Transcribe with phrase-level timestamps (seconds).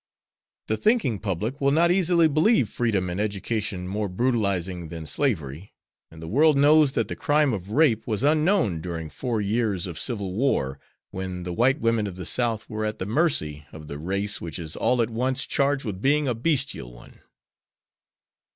[0.65, 5.75] The thinking public will not easily believe freedom and education more brutalizing than slavery,
[6.09, 9.99] and the world knows that the crime of rape was unknown during four years of
[9.99, 10.79] civil war,
[11.11, 14.57] when the white women of the South were at the mercy of the race which
[14.57, 17.19] is all at once charged with being a bestial one.